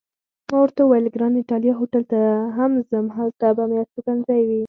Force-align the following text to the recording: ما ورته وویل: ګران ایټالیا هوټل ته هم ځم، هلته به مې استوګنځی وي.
ما 0.49 0.57
ورته 0.61 0.81
وویل: 0.83 1.13
ګران 1.15 1.33
ایټالیا 1.37 1.73
هوټل 1.77 2.03
ته 2.11 2.19
هم 2.57 2.71
ځم، 2.89 3.05
هلته 3.17 3.45
به 3.57 3.63
مې 3.69 3.77
استوګنځی 3.83 4.41
وي. 4.47 4.59